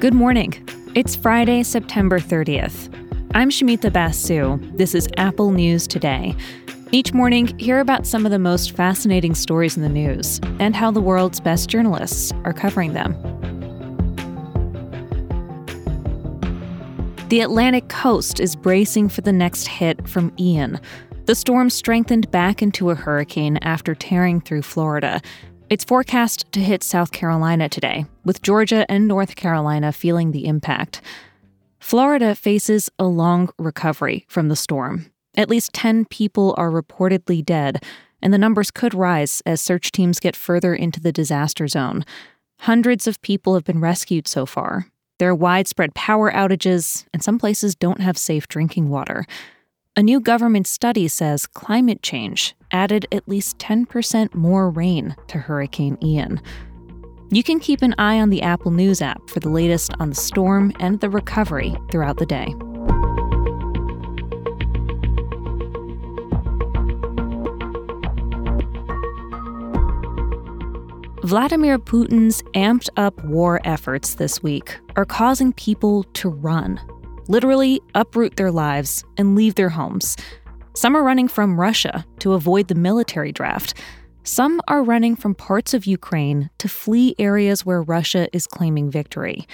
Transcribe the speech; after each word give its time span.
Good 0.00 0.14
morning. 0.14 0.66
It's 0.94 1.14
Friday, 1.14 1.62
September 1.62 2.18
30th. 2.18 2.88
I'm 3.34 3.50
Shumita 3.50 3.92
Basu. 3.92 4.58
This 4.74 4.94
is 4.94 5.10
Apple 5.18 5.50
News 5.50 5.86
Today. 5.86 6.34
Each 6.90 7.12
morning, 7.12 7.48
hear 7.58 7.80
about 7.80 8.06
some 8.06 8.24
of 8.24 8.32
the 8.32 8.38
most 8.38 8.74
fascinating 8.74 9.34
stories 9.34 9.76
in 9.76 9.82
the 9.82 9.90
news 9.90 10.40
and 10.58 10.74
how 10.74 10.90
the 10.90 11.02
world's 11.02 11.38
best 11.38 11.68
journalists 11.68 12.32
are 12.44 12.54
covering 12.54 12.94
them. 12.94 13.12
The 17.28 17.42
Atlantic 17.42 17.90
coast 17.90 18.40
is 18.40 18.56
bracing 18.56 19.10
for 19.10 19.20
the 19.20 19.32
next 19.34 19.68
hit 19.68 20.08
from 20.08 20.32
Ian. 20.38 20.80
The 21.26 21.34
storm 21.34 21.68
strengthened 21.68 22.30
back 22.30 22.62
into 22.62 22.88
a 22.88 22.94
hurricane 22.94 23.58
after 23.58 23.94
tearing 23.94 24.40
through 24.40 24.62
Florida. 24.62 25.20
It's 25.70 25.84
forecast 25.84 26.50
to 26.50 26.58
hit 26.58 26.82
South 26.82 27.12
Carolina 27.12 27.68
today, 27.68 28.04
with 28.24 28.42
Georgia 28.42 28.84
and 28.90 29.06
North 29.06 29.36
Carolina 29.36 29.92
feeling 29.92 30.32
the 30.32 30.46
impact. 30.46 31.00
Florida 31.78 32.34
faces 32.34 32.90
a 32.98 33.04
long 33.04 33.50
recovery 33.56 34.26
from 34.28 34.48
the 34.48 34.56
storm. 34.56 35.12
At 35.36 35.48
least 35.48 35.72
10 35.72 36.06
people 36.06 36.56
are 36.58 36.72
reportedly 36.72 37.44
dead, 37.44 37.84
and 38.20 38.34
the 38.34 38.38
numbers 38.38 38.72
could 38.72 38.94
rise 38.94 39.44
as 39.46 39.60
search 39.60 39.92
teams 39.92 40.18
get 40.18 40.34
further 40.34 40.74
into 40.74 40.98
the 40.98 41.12
disaster 41.12 41.68
zone. 41.68 42.04
Hundreds 42.62 43.06
of 43.06 43.22
people 43.22 43.54
have 43.54 43.62
been 43.62 43.80
rescued 43.80 44.26
so 44.26 44.46
far. 44.46 44.88
There 45.20 45.30
are 45.30 45.36
widespread 45.36 45.94
power 45.94 46.32
outages, 46.32 47.06
and 47.14 47.22
some 47.22 47.38
places 47.38 47.76
don't 47.76 48.00
have 48.00 48.18
safe 48.18 48.48
drinking 48.48 48.88
water. 48.88 49.24
A 49.96 50.04
new 50.04 50.20
government 50.20 50.68
study 50.68 51.08
says 51.08 51.48
climate 51.48 52.00
change 52.00 52.54
added 52.70 53.06
at 53.10 53.28
least 53.28 53.58
10% 53.58 54.32
more 54.34 54.70
rain 54.70 55.16
to 55.26 55.38
Hurricane 55.38 55.98
Ian. 56.00 56.40
You 57.30 57.42
can 57.42 57.58
keep 57.58 57.82
an 57.82 57.96
eye 57.98 58.20
on 58.20 58.30
the 58.30 58.40
Apple 58.40 58.70
News 58.70 59.02
app 59.02 59.28
for 59.28 59.40
the 59.40 59.48
latest 59.48 59.92
on 59.98 60.10
the 60.10 60.14
storm 60.14 60.72
and 60.78 61.00
the 61.00 61.10
recovery 61.10 61.74
throughout 61.90 62.18
the 62.18 62.26
day. 62.26 62.54
Vladimir 71.24 71.80
Putin's 71.80 72.42
amped 72.54 72.88
up 72.96 73.22
war 73.24 73.60
efforts 73.64 74.14
this 74.14 74.40
week 74.40 74.78
are 74.94 75.04
causing 75.04 75.52
people 75.52 76.04
to 76.14 76.28
run 76.28 76.80
literally 77.30 77.80
uproot 77.94 78.36
their 78.36 78.50
lives 78.50 79.04
and 79.16 79.36
leave 79.36 79.54
their 79.54 79.68
homes. 79.68 80.16
Some 80.74 80.96
are 80.96 81.04
running 81.04 81.28
from 81.28 81.60
Russia 81.60 82.04
to 82.18 82.32
avoid 82.32 82.66
the 82.66 82.74
military 82.74 83.30
draft. 83.30 83.74
Some 84.24 84.60
are 84.66 84.82
running 84.82 85.14
from 85.14 85.36
parts 85.36 85.72
of 85.72 85.86
Ukraine 85.86 86.50
to 86.58 86.68
flee 86.68 87.14
areas 87.20 87.64
where 87.64 87.82
Russia 87.82 88.28
is 88.32 88.48
claiming 88.48 88.90
victory. 88.90 89.46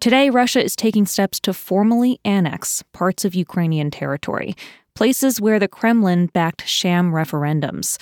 Today, 0.00 0.28
Russia 0.28 0.62
is 0.62 0.76
taking 0.76 1.06
steps 1.06 1.40
to 1.40 1.54
formally 1.54 2.20
annex 2.26 2.84
parts 2.92 3.24
of 3.24 3.34
Ukrainian 3.34 3.90
territory, 3.90 4.54
places 4.94 5.40
where 5.40 5.58
the 5.58 5.66
Kremlin 5.66 6.26
backed 6.26 6.68
sham 6.68 7.12
referendums. 7.12 7.96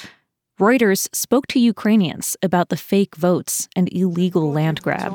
Reuters 0.58 1.08
spoke 1.14 1.46
to 1.48 1.60
Ukrainians 1.60 2.36
about 2.42 2.70
the 2.70 2.76
fake 2.76 3.14
votes 3.14 3.68
and 3.76 3.88
illegal 3.92 4.52
land 4.52 4.82
grab. 4.82 5.12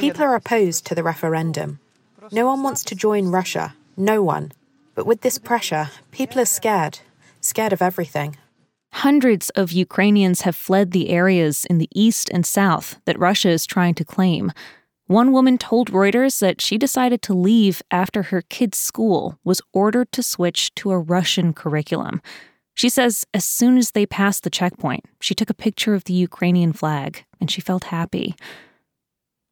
People 0.00 0.22
are 0.22 0.34
opposed 0.34 0.86
to 0.86 0.94
the 0.94 1.02
referendum. 1.02 1.80
No 2.32 2.46
one 2.46 2.62
wants 2.62 2.84
to 2.84 2.94
join 2.94 3.28
Russia. 3.28 3.74
No 3.96 4.22
one. 4.22 4.52
But 4.94 5.06
with 5.06 5.22
this 5.22 5.38
pressure, 5.38 5.90
people 6.10 6.40
are 6.40 6.44
scared. 6.44 7.00
Scared 7.40 7.72
of 7.72 7.82
everything. 7.82 8.36
Hundreds 8.92 9.50
of 9.50 9.72
Ukrainians 9.72 10.42
have 10.42 10.56
fled 10.56 10.90
the 10.90 11.10
areas 11.10 11.64
in 11.64 11.78
the 11.78 11.88
east 11.94 12.28
and 12.32 12.44
south 12.44 13.00
that 13.04 13.18
Russia 13.18 13.48
is 13.48 13.66
trying 13.66 13.94
to 13.94 14.04
claim. 14.04 14.52
One 15.06 15.32
woman 15.32 15.58
told 15.58 15.90
Reuters 15.90 16.40
that 16.40 16.60
she 16.60 16.78
decided 16.78 17.22
to 17.22 17.34
leave 17.34 17.82
after 17.90 18.24
her 18.24 18.42
kid's 18.42 18.78
school 18.78 19.38
was 19.42 19.62
ordered 19.72 20.12
to 20.12 20.22
switch 20.22 20.74
to 20.76 20.90
a 20.90 20.98
Russian 20.98 21.52
curriculum. 21.52 22.20
She 22.74 22.88
says 22.88 23.26
as 23.34 23.44
soon 23.44 23.78
as 23.78 23.92
they 23.92 24.06
passed 24.06 24.44
the 24.44 24.50
checkpoint, 24.50 25.04
she 25.20 25.34
took 25.34 25.50
a 25.50 25.54
picture 25.54 25.94
of 25.94 26.04
the 26.04 26.12
Ukrainian 26.12 26.72
flag 26.72 27.24
and 27.40 27.50
she 27.50 27.60
felt 27.60 27.84
happy. 27.84 28.34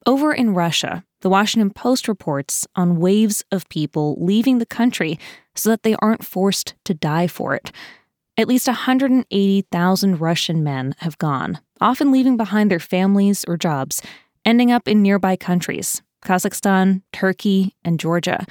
Over 0.07 0.33
in 0.33 0.55
Russia, 0.55 1.05
the 1.21 1.29
Washington 1.29 1.71
Post 1.71 2.09
reports 2.09 2.67
on 2.77 3.01
waves 3.01 3.45
of 3.51 3.69
people 3.69 4.17
leaving 4.21 4.59
the 4.59 4.67
country 4.67 5.19
so 5.55 5.71
that 5.71 5.83
they 5.83 5.97
aren't 5.97 6.25
forced 6.25 6.75
to 6.85 6.95
die 6.95 7.27
for 7.27 7.55
it. 7.55 7.73
At 8.37 8.47
least 8.47 8.69
180,000 8.69 10.21
Russian 10.21 10.63
men 10.63 10.95
have 10.99 11.19
gone, 11.19 11.59
often 11.81 12.13
leaving 12.13 12.37
behind 12.37 12.71
their 12.71 12.79
families 12.79 13.45
or 13.49 13.57
jobs, 13.57 14.01
ending 14.45 14.71
up 14.71 14.87
in 14.87 15.03
nearby 15.03 15.37
countries 15.37 16.03
Kazakhstan, 16.25 17.03
Turkey, 17.13 17.75
and 17.85 18.01
Georgia. 18.01 18.45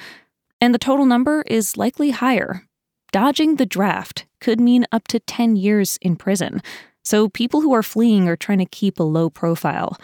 And 0.60 0.74
the 0.74 0.78
total 0.78 1.06
number 1.06 1.42
is 1.46 1.76
likely 1.76 2.10
higher. 2.10 2.64
Dodging 3.12 3.56
the 3.56 3.66
draft 3.66 4.26
could 4.40 4.60
mean 4.60 4.86
up 4.92 5.08
to 5.08 5.20
10 5.20 5.56
years 5.56 5.98
in 6.02 6.16
prison, 6.16 6.62
so 7.04 7.28
people 7.28 7.62
who 7.62 7.72
are 7.72 7.82
fleeing 7.82 8.28
are 8.28 8.36
trying 8.36 8.58
to 8.58 8.66
keep 8.66 8.98
a 8.98 9.02
low 9.02 9.30
profile. 9.30 9.96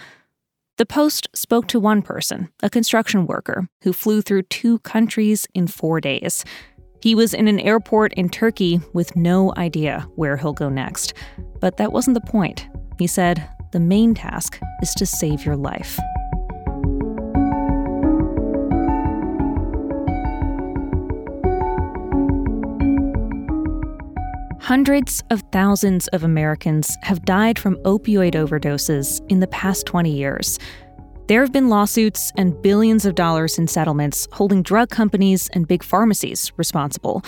The 0.77 0.87
Post 0.87 1.29
spoke 1.37 1.69
to 1.69 1.79
one 1.79 2.03
person, 2.03 2.49
a 2.61 2.69
construction 2.69 3.27
worker, 3.27 3.69
who 3.85 3.93
flew 3.93 4.23
through 4.23 4.43
two 4.43 4.81
countries 4.81 5.47
in 5.55 5.69
four 5.69 6.01
days. 6.01 6.45
He 7.01 7.15
was 7.15 7.33
in 7.33 7.47
an 7.47 7.61
airport 7.61 8.13
in 8.15 8.29
Turkey 8.29 8.81
with 8.93 9.15
no 9.15 9.53
idea 9.57 10.09
where 10.17 10.37
he'll 10.37 10.53
go 10.53 10.69
next. 10.69 11.15
But 11.61 11.77
that 11.77 11.93
wasn't 11.93 12.15
the 12.15 12.29
point. 12.29 12.67
He 12.99 13.07
said, 13.07 13.49
the 13.71 13.79
main 13.79 14.15
task 14.15 14.59
is 14.83 14.93
to 14.95 15.07
save 15.07 15.45
your 15.45 15.57
life. 15.57 15.97
Hundreds 24.65 25.23
of 25.29 25.43
thousands 25.53 26.09
of 26.09 26.25
Americans 26.25 26.97
have 27.03 27.23
died 27.27 27.59
from 27.59 27.77
opioid 27.83 28.33
overdoses 28.33 29.21
in 29.31 29.41
the 29.41 29.47
past 29.49 29.85
20 29.85 30.11
years. 30.11 30.59
There 31.27 31.43
have 31.43 31.53
been 31.53 31.69
lawsuits 31.69 32.33
and 32.39 32.63
billions 32.63 33.05
of 33.05 33.15
dollars 33.15 33.59
in 33.59 33.69
settlements 33.69 34.27
holding 34.33 34.63
drug 34.63 34.89
companies 34.89 35.51
and 35.53 35.69
big 35.69 35.83
pharmacies 35.83 36.51
responsible. 36.57 37.23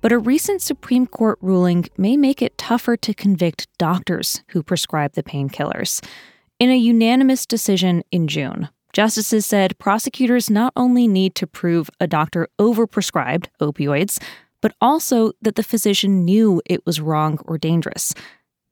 But 0.00 0.12
a 0.12 0.18
recent 0.18 0.62
Supreme 0.62 1.06
Court 1.06 1.38
ruling 1.42 1.84
may 1.98 2.16
make 2.16 2.40
it 2.40 2.56
tougher 2.56 2.96
to 2.96 3.12
convict 3.12 3.68
doctors 3.76 4.42
who 4.52 4.62
prescribe 4.62 5.12
the 5.12 5.22
painkillers. 5.22 6.02
In 6.58 6.70
a 6.70 6.78
unanimous 6.78 7.44
decision 7.44 8.02
in 8.10 8.28
June, 8.28 8.70
justices 8.94 9.44
said 9.44 9.78
prosecutors 9.78 10.48
not 10.48 10.72
only 10.74 11.06
need 11.06 11.34
to 11.34 11.46
prove 11.46 11.90
a 12.00 12.06
doctor 12.06 12.48
overprescribed 12.58 13.48
opioids, 13.60 14.18
but 14.60 14.74
also 14.80 15.32
that 15.42 15.54
the 15.54 15.62
physician 15.62 16.24
knew 16.24 16.60
it 16.66 16.84
was 16.86 17.00
wrong 17.00 17.38
or 17.44 17.58
dangerous. 17.58 18.14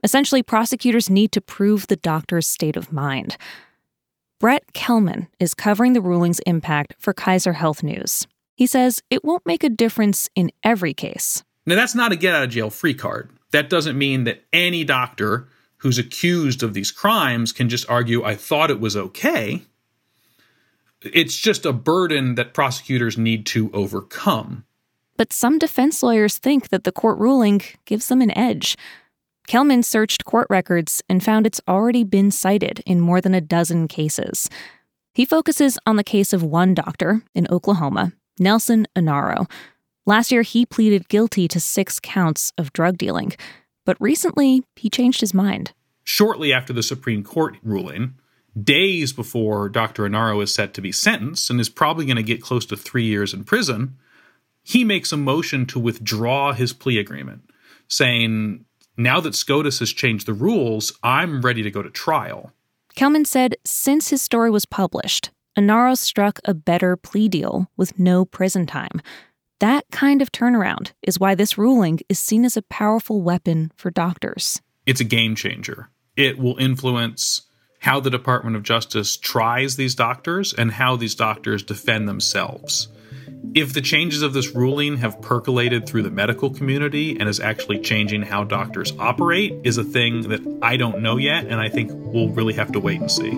Essentially, 0.03 0.43
prosecutors 0.43 1.11
need 1.11 1.33
to 1.33 1.41
prove 1.41 1.87
the 1.87 1.97
doctor's 1.97 2.47
state 2.47 2.77
of 2.77 2.93
mind. 2.93 3.37
Brett 4.39 4.73
Kelman 4.75 5.29
is 5.41 5.55
covering 5.55 5.95
the 5.95 6.03
ruling's 6.03 6.41
impact 6.41 6.95
for 6.99 7.15
Kaiser 7.15 7.55
Health 7.55 7.83
News. 7.83 8.27
He 8.55 8.67
says 8.67 9.03
it 9.11 9.25
won't 9.25 9.47
make 9.47 9.65
a 9.65 9.69
difference 9.69 10.29
in 10.35 10.51
every 10.63 10.95
case. 10.95 11.43
Now, 11.65 11.75
that's 11.75 11.95
not 11.95 12.13
a 12.13 12.17
get 12.17 12.35
out 12.35 12.45
of 12.45 12.51
jail 12.51 12.71
free 12.71 12.95
card. 12.95 13.31
That 13.53 13.71
doesn't 13.71 13.99
mean 13.99 14.25
that 14.25 14.45
any 14.53 14.85
doctor 14.85 15.49
who's 15.79 15.99
accused 15.99 16.63
of 16.63 16.75
these 16.75 16.91
crimes 16.91 17.53
can 17.53 17.69
just 17.69 17.89
argue, 17.89 18.25
I 18.25 18.35
thought 18.35 18.71
it 18.71 18.81
was 18.81 18.97
okay. 18.97 19.63
It's 21.03 21.37
just 21.37 21.67
a 21.67 21.73
burden 21.73 22.35
that 22.37 22.55
prosecutors 22.55 23.19
need 23.19 23.47
to 23.47 23.71
overcome. 23.73 24.65
But 25.17 25.33
some 25.33 25.59
defense 25.59 26.03
lawyers 26.03 26.39
think 26.39 26.69
that 26.69 26.85
the 26.85 26.93
court 26.93 27.19
ruling 27.19 27.63
gives 27.85 28.09
them 28.09 28.21
an 28.21 28.37
edge. 28.37 28.77
Kelman 29.47 29.83
searched 29.83 30.25
court 30.25 30.47
records 30.51 31.03
and 31.09 31.23
found 31.23 31.47
it's 31.47 31.61
already 31.69 32.05
been 32.05 32.31
cited 32.31 32.83
in 32.85 33.01
more 33.01 33.21
than 33.21 33.35
a 33.35 33.41
dozen 33.41 33.89
cases. 33.89 34.51
He 35.15 35.25
focuses 35.25 35.79
on 35.87 35.97
the 35.97 36.05
case 36.05 36.33
of 36.33 36.43
one 36.43 36.75
doctor 36.75 37.23
in 37.35 37.47
Oklahoma, 37.49 38.13
Nelson 38.39 38.87
Onaro. 38.97 39.51
Last 40.05 40.31
year, 40.31 40.43
he 40.43 40.67
pleaded 40.67 41.09
guilty 41.09 41.49
to 41.49 41.61
six 41.61 41.99
counts 41.99 42.53
of 42.59 42.73
drug 42.73 42.99
dealing, 42.99 43.33
but 43.85 43.97
recently 44.01 44.65
he 44.77 44.91
changed 44.91 45.21
his 45.21 45.33
mind. 45.33 45.73
Shortly 46.05 46.53
after 46.53 46.73
the 46.73 46.83
Supreme 46.83 47.25
Court 47.25 47.57
ruling, 47.63 48.15
days 48.61 49.13
before 49.13 49.69
Dr. 49.69 50.09
Onaro 50.09 50.43
is 50.43 50.53
set 50.53 50.75
to 50.75 50.81
be 50.81 50.93
sentenced 50.93 51.51
and 51.51 51.61
is 51.61 51.69
probably 51.69 52.05
going 52.05 52.17
to 52.17 52.23
get 52.23 52.43
close 52.43 52.67
to 52.67 52.77
three 52.77 53.05
years 53.05 53.33
in 53.33 53.45
prison, 53.45 53.97
he 54.67 54.83
makes 54.83 55.13
a 55.13 55.17
motion 55.17 55.65
to 55.65 55.79
withdraw 55.79 56.53
his 56.53 56.73
plea 56.73 56.99
agreement, 56.99 57.49
saying, 57.87 58.65
Now 58.97 59.21
that 59.21 59.37
SCOTUS 59.37 59.79
has 59.79 59.93
changed 59.93 60.27
the 60.27 60.33
rules, 60.33 60.93
I'm 61.05 61.41
ready 61.41 61.63
to 61.63 61.71
go 61.71 61.83
to 61.83 61.91
trial. 61.91 62.53
Kelman 62.97 63.27
said 63.27 63.55
since 63.65 64.09
his 64.09 64.23
story 64.23 64.51
was 64.51 64.67
published, 64.67 65.31
Onaro 65.57 65.97
struck 65.97 66.41
a 66.45 66.53
better 66.53 66.97
plea 66.97 67.29
deal 67.29 67.71
with 67.77 67.97
no 67.97 68.25
prison 68.25 68.67
time. 68.67 69.01
That 69.61 69.85
kind 69.93 70.21
of 70.21 70.33
turnaround 70.33 70.91
is 71.01 71.21
why 71.21 71.37
this 71.37 71.57
ruling 71.57 72.01
is 72.09 72.19
seen 72.19 72.45
as 72.45 72.57
a 72.57 72.63
powerful 72.63 73.23
weapon 73.23 73.71
for 73.77 73.93
doctors. 73.93 74.61
It's 74.85 75.01
a 75.01 75.05
game 75.05 75.37
changer. 75.37 75.91
It 76.17 76.41
will 76.41 76.57
influence 76.59 77.43
how 77.79 78.01
the 78.01 78.11
Department 78.11 78.57
of 78.57 78.65
Justice 78.65 79.17
tries 79.17 79.77
these 79.77 79.95
doctors 79.95 80.53
and 80.53 80.73
how 80.73 80.97
these 80.97 81.15
doctors 81.15 81.63
defend 81.63 82.09
themselves. 82.09 82.89
If 83.55 83.73
the 83.73 83.81
changes 83.81 84.23
of 84.23 84.33
this 84.33 84.55
ruling 84.55 84.99
have 84.99 85.21
percolated 85.21 85.87
through 85.87 86.03
the 86.03 86.11
medical 86.11 86.51
community 86.51 87.19
and 87.19 87.29
is 87.29 87.41
actually 87.41 87.81
changing 87.81 88.23
how 88.23 88.45
doctors 88.45 88.93
operate 88.99 89.55
is 89.65 89.79
a 89.79 89.85
thing 89.85 90.29
that 90.29 90.41
I 90.63 90.77
don't 90.77 91.01
know 91.01 91.17
yet, 91.17 91.47
and 91.47 91.61
I 91.61 91.69
think 91.69 91.91
we'll 91.93 92.29
really 92.29 92.55
have 92.55 92.73
to 92.73 92.81
wait 92.81 93.01
and 93.01 93.11
see. 93.11 93.31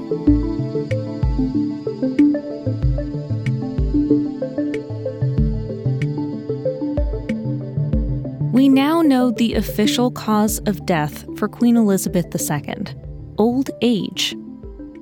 We 8.53 8.69
now 8.69 9.03
know 9.03 9.31
the 9.31 9.55
official 9.55 10.11
cause 10.11 10.59
of 10.61 10.85
death 10.85 11.25
for 11.39 11.49
Queen 11.49 11.77
Elizabeth 11.77 12.27
II 12.35 12.75
old 13.39 13.71
age. 13.83 14.35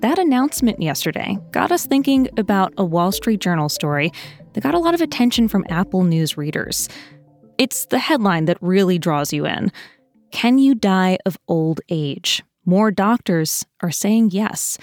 That 0.00 0.18
announcement 0.18 0.80
yesterday 0.80 1.38
got 1.52 1.72
us 1.72 1.86
thinking 1.86 2.28
about 2.36 2.74
a 2.76 2.84
Wall 2.84 3.10
Street 3.10 3.40
Journal 3.40 3.68
story 3.68 4.12
that 4.56 4.62
got 4.62 4.74
a 4.74 4.78
lot 4.78 4.94
of 4.94 5.02
attention 5.02 5.48
from 5.48 5.66
Apple 5.68 6.02
News 6.02 6.38
readers. 6.38 6.88
It's 7.58 7.84
the 7.84 7.98
headline 7.98 8.46
that 8.46 8.56
really 8.62 8.98
draws 8.98 9.30
you 9.30 9.44
in 9.44 9.70
Can 10.32 10.58
you 10.58 10.74
die 10.74 11.18
of 11.26 11.36
old 11.46 11.82
age? 11.90 12.42
More 12.64 12.90
doctors 12.90 13.66
are 13.82 13.90
saying 13.90 14.30
yes. 14.30 14.78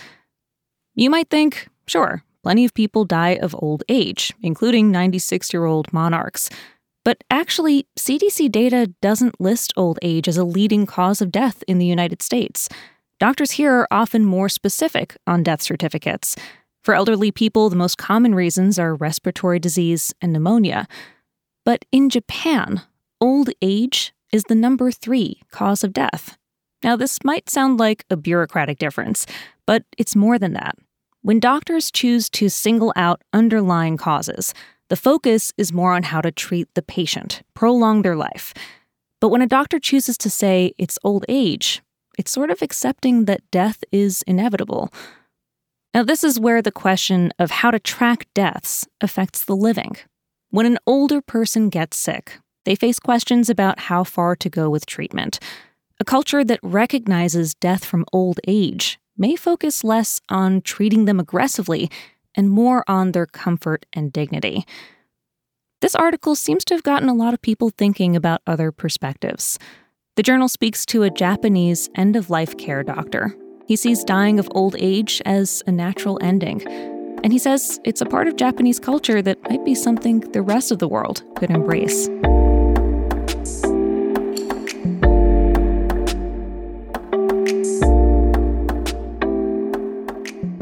You 0.94 1.10
might 1.10 1.32
think, 1.32 1.70
sure, 1.88 2.24
plenty 2.44 2.66
of 2.66 2.76
people 2.76 3.04
die 3.04 3.32
of 3.42 3.56
old 3.58 3.84
age, 3.90 4.32
including 4.44 4.92
96 4.92 5.52
year 5.52 5.66
old 5.66 5.92
monarchs. 5.92 6.52
But 7.04 7.24
actually, 7.32 7.88
CDC 7.98 8.52
data 8.52 8.94
doesn't 9.02 9.42
list 9.42 9.74
old 9.76 9.98
age 10.04 10.28
as 10.28 10.38
a 10.38 10.44
leading 10.44 10.86
cause 10.86 11.20
of 11.20 11.32
death 11.32 11.64
in 11.68 11.80
the 11.80 11.88
United 11.88 12.22
States. 12.22 12.70
Doctors 13.20 13.52
here 13.52 13.74
are 13.74 13.88
often 13.90 14.24
more 14.24 14.50
specific 14.50 15.18
on 15.26 15.42
death 15.42 15.64
certificates. 15.64 16.36
For 16.84 16.94
elderly 16.94 17.32
people, 17.32 17.70
the 17.70 17.76
most 17.76 17.98
common 17.98 18.36
reasons 18.36 18.78
are 18.78 18.96
respiratory 18.96 19.60
disease 19.60 20.14
and 20.22 20.34
pneumonia. 20.34 20.88
But 21.66 21.86
in 21.92 22.10
Japan, 22.10 22.82
old 23.22 23.50
age 23.62 24.14
is 24.34 24.44
the 24.44 24.56
number 24.56 24.92
three 24.92 25.42
cause 25.52 25.84
of 25.84 25.94
death. 25.94 26.38
Now, 26.84 26.98
this 26.98 27.24
might 27.24 27.50
sound 27.50 27.80
like 27.80 28.04
a 28.10 28.18
bureaucratic 28.18 28.78
difference, 28.78 29.26
but 29.66 29.86
it's 29.98 30.16
more 30.16 30.38
than 30.38 30.54
that. 30.54 30.76
When 31.22 31.40
doctors 31.40 31.90
choose 31.90 32.30
to 32.32 32.50
single 32.50 32.92
out 32.98 33.22
underlying 33.32 33.96
causes, 33.96 34.54
the 34.90 34.98
focus 34.98 35.54
is 35.58 35.72
more 35.72 35.94
on 35.94 36.04
how 36.04 36.20
to 36.20 36.32
treat 36.32 36.68
the 36.76 36.82
patient, 36.82 37.44
prolong 37.54 38.02
their 38.02 38.18
life. 38.18 38.54
But 39.22 39.30
when 39.30 39.42
a 39.42 39.48
doctor 39.48 39.80
chooses 39.80 40.18
to 40.18 40.30
say 40.30 40.74
it's 40.78 41.00
old 41.02 41.24
age, 41.30 41.82
it's 42.20 42.32
sort 42.32 42.52
of 42.52 42.62
accepting 42.62 43.24
that 43.26 43.50
death 43.52 43.86
is 43.94 44.22
inevitable. 44.28 44.92
Now, 45.94 46.04
this 46.04 46.24
is 46.24 46.40
where 46.40 46.62
the 46.62 46.72
question 46.72 47.32
of 47.38 47.52
how 47.52 47.70
to 47.70 47.80
track 47.80 48.28
deaths 48.34 48.88
affects 49.00 49.46
the 49.46 49.56
living. 49.56 49.96
When 50.50 50.66
an 50.66 50.80
older 50.88 51.22
person 51.22 51.70
gets 51.70 51.98
sick, 51.98 52.40
they 52.66 52.76
face 52.76 52.98
questions 52.98 53.50
about 53.50 53.82
how 53.82 54.04
far 54.04 54.36
to 54.38 54.50
go 54.50 54.70
with 54.70 54.88
treatment. 54.88 55.40
A 56.00 56.06
culture 56.06 56.44
that 56.44 56.60
recognizes 56.64 57.54
death 57.54 57.86
from 57.86 58.06
old 58.12 58.40
age 58.48 58.98
may 59.18 59.36
focus 59.36 59.84
less 59.84 60.20
on 60.30 60.62
treating 60.62 61.06
them 61.06 61.20
aggressively 61.20 61.92
and 62.36 62.50
more 62.50 62.84
on 62.88 63.12
their 63.12 63.28
comfort 63.28 63.86
and 63.94 64.12
dignity. 64.12 64.66
This 65.82 65.94
article 65.94 66.36
seems 66.36 66.66
to 66.66 66.74
have 66.74 66.84
gotten 66.84 67.10
a 67.10 67.14
lot 67.14 67.34
of 67.34 67.42
people 67.42 67.70
thinking 67.70 68.16
about 68.16 68.42
other 68.48 68.72
perspectives. 68.72 69.60
The 70.16 70.24
journal 70.24 70.48
speaks 70.48 70.86
to 70.88 71.04
a 71.04 71.12
Japanese 71.12 71.90
end 71.96 72.16
of 72.16 72.30
life 72.30 72.58
care 72.58 72.82
doctor. 72.82 73.36
He 73.66 73.78
sees 73.78 74.04
dying 74.04 74.40
of 74.40 74.50
old 74.52 74.76
age 74.78 75.22
as 75.26 75.64
a 75.66 75.72
natural 75.72 76.20
ending. 76.22 76.62
And 77.24 77.32
he 77.32 77.40
says 77.40 77.80
it's 77.86 78.02
a 78.02 78.06
part 78.06 78.28
of 78.28 78.36
Japanese 78.36 78.80
culture 78.80 79.22
that 79.22 79.42
might 79.50 79.64
be 79.64 79.74
something 79.74 80.20
the 80.20 80.42
rest 80.42 80.72
of 80.72 80.80
the 80.80 80.88
world 80.88 81.24
could 81.38 81.50
embrace. 81.50 82.10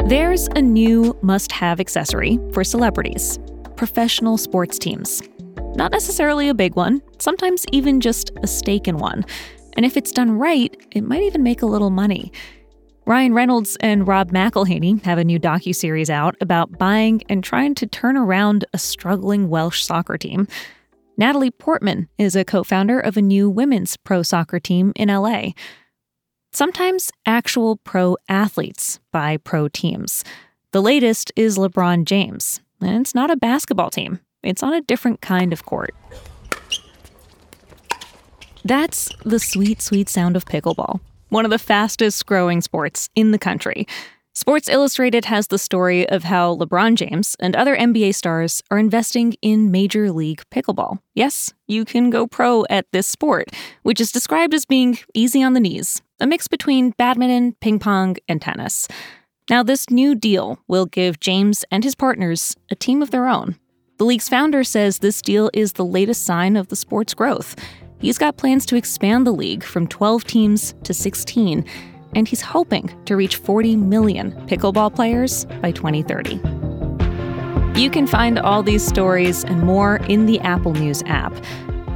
There's 0.08 0.48
a 0.56 0.62
new 0.62 1.18
must 1.24 1.52
have 1.54 1.80
accessory 1.80 2.38
for 2.54 2.64
celebrities 2.64 3.40
professional 3.78 4.38
sports 4.38 4.78
teams. 4.78 5.24
Not 5.76 5.92
necessarily 5.92 6.50
a 6.50 6.54
big 6.54 6.76
one, 6.76 7.02
sometimes 7.18 7.66
even 7.72 8.00
just 8.00 8.30
a 8.44 8.48
stake 8.48 8.88
in 8.88 8.98
one. 8.98 9.26
And 9.76 9.88
if 9.88 9.98
it's 9.98 10.12
done 10.12 10.34
right, 10.34 10.76
it 10.92 11.02
might 11.02 11.24
even 11.24 11.42
make 11.42 11.64
a 11.64 11.66
little 11.66 11.90
money. 11.90 12.32
Ryan 13.06 13.34
Reynolds 13.34 13.78
and 13.80 14.08
Rob 14.08 14.32
McElhenney 14.32 15.02
have 15.04 15.18
a 15.18 15.24
new 15.24 15.40
docu-series 15.40 16.10
out 16.10 16.36
about 16.40 16.78
buying 16.78 17.22
and 17.30 17.44
trying 17.44 17.74
to 17.76 17.88
turn 17.88 18.16
around 18.16 18.64
a 18.74 18.78
struggling 18.78 19.50
Welsh 19.50 19.84
soccer 19.84 20.18
team. 20.18 20.48
Natalie 21.18 21.52
Portman 21.52 22.10
is 22.20 22.36
a 22.36 22.46
co-founder 22.46 23.00
of 23.00 23.18
a 23.18 23.22
new 23.22 23.50
women's 23.50 23.98
pro 23.98 24.22
soccer 24.22 24.60
team 24.60 24.94
in 24.96 25.10
LA. 25.10 25.50
Sometimes 26.54 27.12
actual 27.26 27.78
pro 27.78 28.18
athletes 28.30 29.00
buy 29.12 29.38
pro 29.38 29.68
teams. 29.68 30.24
The 30.72 30.82
latest 30.82 31.32
is 31.36 31.58
LeBron 31.58 32.06
James, 32.06 32.62
and 32.82 33.02
it's 33.02 33.16
not 33.16 33.32
a 33.32 33.36
basketball 33.36 33.90
team. 33.90 34.20
It's 34.44 34.62
on 34.62 34.74
a 34.74 34.82
different 34.82 35.22
kind 35.22 35.54
of 35.54 35.66
court. 35.66 35.96
That's 38.64 39.10
the 39.26 39.40
sweet, 39.40 39.82
sweet 39.82 40.08
sound 40.08 40.36
of 40.36 40.46
pickleball, 40.46 41.00
one 41.32 41.46
of 41.46 41.52
the 41.52 41.58
fastest 41.58 42.26
growing 42.26 42.62
sports 42.62 43.10
in 43.16 43.32
the 43.32 43.40
country. 43.40 43.88
Sports 44.34 44.70
Illustrated 44.70 45.26
has 45.26 45.48
the 45.48 45.58
story 45.58 46.08
of 46.08 46.26
how 46.26 46.56
LeBron 46.56 46.96
James 46.96 47.36
and 47.40 47.56
other 47.56 47.76
NBA 47.76 48.14
stars 48.16 48.62
are 48.70 48.78
investing 48.78 49.36
in 49.42 49.72
Major 49.72 50.12
League 50.12 50.44
Pickleball. 50.52 51.00
Yes, 51.16 51.54
you 51.68 51.86
can 51.86 52.10
go 52.10 52.28
pro 52.28 52.66
at 52.70 52.86
this 52.92 53.08
sport, 53.08 53.50
which 53.84 54.00
is 54.00 54.12
described 54.12 54.54
as 54.54 54.66
being 54.66 55.00
easy 55.14 55.42
on 55.42 55.54
the 55.54 55.60
knees, 55.60 56.02
a 56.20 56.28
mix 56.28 56.48
between 56.48 56.92
badminton, 56.92 57.56
ping 57.62 57.80
pong, 57.80 58.18
and 58.28 58.42
tennis. 58.42 58.88
Now, 59.50 59.64
this 59.64 59.90
new 59.90 60.16
deal 60.16 60.60
will 60.68 60.86
give 60.86 61.20
James 61.20 61.64
and 61.72 61.84
his 61.84 61.96
partners 61.96 62.56
a 62.70 62.76
team 62.76 63.02
of 63.02 63.12
their 63.12 63.28
own. 63.28 63.56
The 63.98 64.06
league's 64.06 64.30
founder 64.30 64.64
says 64.64 65.00
this 65.00 65.22
deal 65.22 65.50
is 65.54 65.74
the 65.74 65.86
latest 65.86 66.26
sign 66.26 66.56
of 66.56 66.70
the 66.70 66.76
sport's 66.76 67.14
growth. 67.14 67.56
He's 68.02 68.18
got 68.18 68.36
plans 68.36 68.66
to 68.66 68.76
expand 68.76 69.28
the 69.28 69.32
league 69.32 69.64
from 69.64 69.88
12 69.88 70.24
teams 70.24 70.74
to 70.84 70.94
16 70.94 71.64
and 72.16 72.28
he's 72.28 72.42
hoping 72.42 72.94
to 73.06 73.16
reach 73.16 73.36
40 73.38 73.76
million 73.78 74.32
pickleball 74.48 74.94
players 74.94 75.46
by 75.62 75.72
2030. 75.72 76.42
You 77.80 77.90
can 77.90 78.08
find 78.08 78.40
all 78.40 78.64
these 78.64 78.86
stories 78.86 79.44
and 79.44 79.62
more 79.62 79.98
in 80.10 80.26
the 80.26 80.40
Apple 80.42 80.74
News 80.74 81.04
app. 81.06 81.34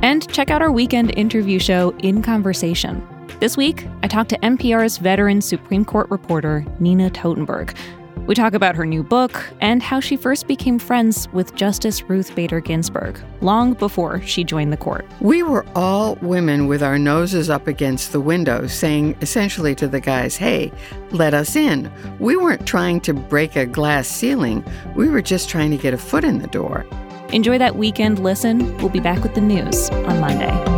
And 0.04 0.32
check 0.32 0.50
out 0.52 0.62
our 0.62 0.72
weekend 0.72 1.12
interview 1.18 1.60
show, 1.60 1.90
In 2.00 2.22
Conversation. 2.22 3.06
This 3.40 3.58
week, 3.58 3.86
I 4.04 4.08
talked 4.08 4.30
to 4.30 4.40
NPR's 4.40 4.98
veteran 4.98 5.42
Supreme 5.42 5.84
Court 5.84 6.10
reporter, 6.10 6.66
Nina 6.80 7.10
Totenberg. 7.10 7.76
We 8.27 8.34
talk 8.34 8.55
about 8.55 8.75
her 8.75 8.86
new 8.88 9.03
book 9.03 9.46
and 9.62 9.84
how 9.84 10.00
she 10.00 10.17
first 10.17 10.48
became 10.48 10.79
friends 10.79 11.27
with 11.32 11.53
Justice 11.53 12.01
Ruth 12.10 12.34
Bader 12.34 12.60
Ginsburg, 12.60 13.20
long 13.41 13.74
before 13.74 14.20
she 14.22 14.44
joined 14.44 14.74
the 14.74 14.77
court. 14.77 15.05
We 15.22 15.44
were 15.44 15.63
all 15.75 16.15
women 16.22 16.65
with 16.65 16.82
our 16.82 16.98
noses 16.98 17.51
up 17.51 17.67
against 17.67 18.12
the 18.12 18.20
window, 18.20 18.65
saying 18.65 19.15
essentially 19.22 19.75
to 19.75 19.88
the 19.88 20.00
guys, 20.00 20.36
hey, 20.36 20.72
let 21.12 21.36
us 21.36 21.55
in. 21.55 21.91
We 22.20 22.36
weren't 22.36 22.65
trying 22.65 23.01
to 23.01 23.13
break 23.13 23.55
a 23.55 23.67
glass 23.67 24.08
ceiling, 24.08 24.65
we 24.96 25.08
were 25.08 25.22
just 25.22 25.48
trying 25.48 25.70
to 25.72 25.77
get 25.77 25.94
a 25.94 25.98
foot 25.98 26.24
in 26.24 26.39
the 26.39 26.48
door. 26.48 26.84
Enjoy 27.29 27.58
that 27.60 27.75
weekend 27.75 28.20
listen. 28.20 28.75
We'll 28.77 28.89
be 28.89 29.00
back 29.00 29.22
with 29.22 29.36
the 29.36 29.41
news 29.41 29.89
on 29.89 30.20
Monday. 30.20 30.75